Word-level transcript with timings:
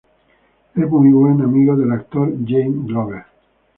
Es 0.73 0.89
muy 0.89 1.11
buen 1.11 1.43
amigo 1.43 1.77
del 1.77 1.91
actor 1.91 2.33
Jamie 2.43 2.87
Glover. 2.87 3.23